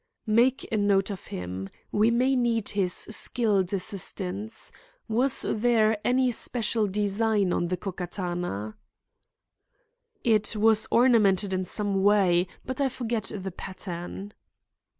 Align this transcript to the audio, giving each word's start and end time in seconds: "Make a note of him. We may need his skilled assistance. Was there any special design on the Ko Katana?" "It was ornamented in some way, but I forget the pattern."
"Make 0.25 0.67
a 0.71 0.77
note 0.77 1.11
of 1.11 1.27
him. 1.27 1.69
We 1.91 2.09
may 2.09 2.35
need 2.35 2.69
his 2.69 2.91
skilled 2.91 3.71
assistance. 3.71 4.71
Was 5.07 5.45
there 5.47 5.95
any 6.03 6.31
special 6.31 6.87
design 6.87 7.53
on 7.53 7.67
the 7.67 7.77
Ko 7.77 7.91
Katana?" 7.91 8.77
"It 10.23 10.55
was 10.55 10.87
ornamented 10.89 11.53
in 11.53 11.65
some 11.65 12.01
way, 12.01 12.47
but 12.65 12.81
I 12.81 12.89
forget 12.89 13.31
the 13.35 13.51
pattern." 13.51 14.33